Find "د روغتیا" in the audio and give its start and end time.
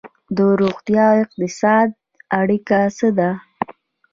0.35-1.05